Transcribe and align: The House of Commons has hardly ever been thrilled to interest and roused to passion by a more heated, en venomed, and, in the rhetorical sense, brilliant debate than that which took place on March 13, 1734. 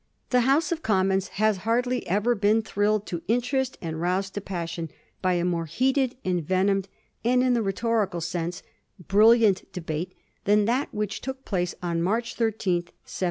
The 0.31 0.41
House 0.49 0.71
of 0.71 0.81
Commons 0.81 1.27
has 1.37 1.57
hardly 1.57 2.07
ever 2.07 2.33
been 2.33 2.63
thrilled 2.63 3.05
to 3.05 3.21
interest 3.27 3.77
and 3.83 4.01
roused 4.01 4.33
to 4.33 4.41
passion 4.41 4.89
by 5.21 5.33
a 5.33 5.45
more 5.45 5.67
heated, 5.67 6.15
en 6.25 6.41
venomed, 6.41 6.87
and, 7.23 7.43
in 7.43 7.53
the 7.53 7.61
rhetorical 7.61 8.19
sense, 8.19 8.63
brilliant 8.97 9.71
debate 9.73 10.13
than 10.45 10.65
that 10.65 10.91
which 10.91 11.21
took 11.21 11.45
place 11.45 11.75
on 11.83 12.01
March 12.01 12.33
13, 12.33 12.77
1734. 12.77 12.93